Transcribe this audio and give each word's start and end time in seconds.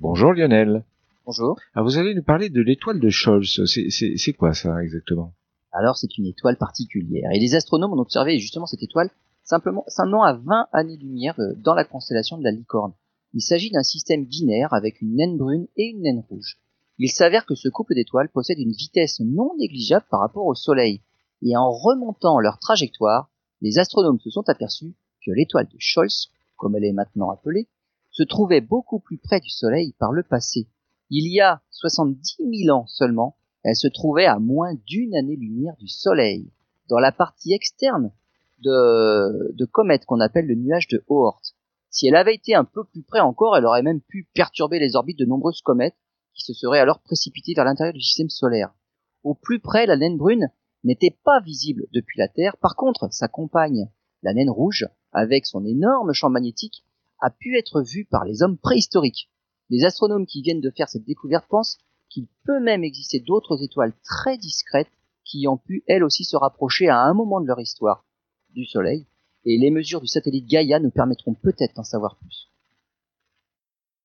Bonjour 0.00 0.32
Lionel. 0.32 0.84
Bonjour. 1.26 1.58
Alors 1.74 1.84
vous 1.84 1.98
allez 1.98 2.14
nous 2.14 2.22
parler 2.22 2.50
de 2.50 2.60
l'étoile 2.60 3.00
de 3.00 3.10
Scholz. 3.10 3.64
C'est 3.66 4.32
quoi 4.32 4.54
ça 4.54 4.80
exactement? 4.80 5.32
Alors 5.72 5.96
c'est 5.96 6.16
une 6.18 6.26
étoile 6.26 6.56
particulière 6.56 7.32
et 7.32 7.40
les 7.40 7.56
astronomes 7.56 7.92
ont 7.94 8.00
observé 8.00 8.38
justement 8.38 8.66
cette 8.66 8.84
étoile 8.84 9.10
simplement 9.42 9.82
simplement 9.88 10.22
à 10.22 10.34
20 10.34 10.68
années-lumière 10.72 11.34
euh, 11.40 11.52
dans 11.56 11.74
la 11.74 11.84
constellation 11.84 12.38
de 12.38 12.44
la 12.44 12.52
Licorne. 12.52 12.92
Il 13.34 13.42
s'agit 13.42 13.72
d'un 13.72 13.82
système 13.82 14.24
binaire 14.24 14.72
avec 14.72 15.00
une 15.00 15.16
naine 15.16 15.36
brune 15.36 15.66
et 15.76 15.86
une 15.86 16.02
naine 16.02 16.22
rouge. 16.30 16.58
Il 16.98 17.10
s'avère 17.10 17.44
que 17.44 17.56
ce 17.56 17.68
couple 17.68 17.96
d'étoiles 17.96 18.28
possède 18.28 18.60
une 18.60 18.70
vitesse 18.70 19.18
non 19.18 19.50
négligeable 19.58 20.06
par 20.12 20.20
rapport 20.20 20.46
au 20.46 20.54
Soleil 20.54 21.02
et 21.42 21.56
en 21.56 21.72
remontant 21.72 22.38
leur 22.38 22.60
trajectoire, 22.60 23.30
les 23.62 23.78
astronomes 23.78 24.20
se 24.20 24.30
sont 24.30 24.48
aperçus 24.48 24.94
que 25.26 25.32
l'étoile 25.32 25.66
de 25.66 25.76
Scholz, 25.80 26.28
comme 26.56 26.76
elle 26.76 26.84
est 26.84 26.92
maintenant 26.92 27.30
appelée, 27.30 27.66
se 28.18 28.24
trouvait 28.24 28.60
beaucoup 28.60 28.98
plus 28.98 29.16
près 29.16 29.38
du 29.38 29.48
Soleil 29.48 29.94
par 29.96 30.10
le 30.10 30.24
passé. 30.24 30.66
Il 31.08 31.32
y 31.32 31.40
a 31.40 31.62
70 31.70 32.38
000 32.64 32.76
ans 32.76 32.84
seulement, 32.88 33.36
elle 33.62 33.76
se 33.76 33.86
trouvait 33.86 34.26
à 34.26 34.40
moins 34.40 34.74
d'une 34.86 35.14
année-lumière 35.14 35.76
du 35.76 35.86
Soleil, 35.86 36.50
dans 36.88 36.98
la 36.98 37.12
partie 37.12 37.52
externe 37.52 38.10
de, 38.58 39.54
de 39.54 39.64
comète 39.66 40.04
qu'on 40.04 40.18
appelle 40.18 40.48
le 40.48 40.56
nuage 40.56 40.88
de 40.88 41.04
Oort. 41.06 41.40
Si 41.90 42.08
elle 42.08 42.16
avait 42.16 42.34
été 42.34 42.56
un 42.56 42.64
peu 42.64 42.82
plus 42.82 43.04
près 43.04 43.20
encore, 43.20 43.56
elle 43.56 43.66
aurait 43.66 43.84
même 43.84 44.00
pu 44.00 44.28
perturber 44.34 44.80
les 44.80 44.96
orbites 44.96 45.20
de 45.20 45.24
nombreuses 45.24 45.62
comètes 45.62 45.96
qui 46.34 46.42
se 46.42 46.54
seraient 46.54 46.80
alors 46.80 46.98
précipitées 46.98 47.54
vers 47.54 47.64
l'intérieur 47.64 47.94
du 47.94 48.00
système 48.00 48.30
solaire. 48.30 48.74
Au 49.22 49.34
plus 49.34 49.60
près, 49.60 49.86
la 49.86 49.96
naine 49.96 50.16
brune 50.16 50.50
n'était 50.82 51.16
pas 51.22 51.40
visible 51.40 51.86
depuis 51.92 52.18
la 52.18 52.26
Terre. 52.26 52.56
Par 52.56 52.74
contre, 52.74 53.06
sa 53.12 53.28
compagne, 53.28 53.88
la 54.24 54.34
naine 54.34 54.50
rouge, 54.50 54.88
avec 55.12 55.46
son 55.46 55.64
énorme 55.64 56.12
champ 56.12 56.30
magnétique, 56.30 56.82
a 57.20 57.30
pu 57.30 57.58
être 57.58 57.82
vu 57.82 58.04
par 58.04 58.24
les 58.24 58.42
hommes 58.42 58.58
préhistoriques. 58.58 59.30
Les 59.70 59.84
astronomes 59.84 60.26
qui 60.26 60.42
viennent 60.42 60.60
de 60.60 60.70
faire 60.70 60.88
cette 60.88 61.04
découverte 61.04 61.46
pensent 61.48 61.78
qu'il 62.08 62.26
peut 62.44 62.60
même 62.60 62.84
exister 62.84 63.20
d'autres 63.20 63.62
étoiles 63.62 63.92
très 64.02 64.38
discrètes 64.38 64.90
qui 65.24 65.46
ont 65.46 65.58
pu 65.58 65.84
elles 65.86 66.04
aussi 66.04 66.24
se 66.24 66.36
rapprocher 66.36 66.88
à 66.88 67.02
un 67.02 67.12
moment 67.12 67.40
de 67.40 67.46
leur 67.46 67.60
histoire 67.60 68.04
du 68.50 68.64
Soleil, 68.64 69.06
et 69.44 69.58
les 69.58 69.70
mesures 69.70 70.00
du 70.00 70.06
satellite 70.06 70.46
Gaïa 70.46 70.80
nous 70.80 70.90
permettront 70.90 71.34
peut-être 71.34 71.74
d'en 71.74 71.84
savoir 71.84 72.16
plus. 72.16 72.50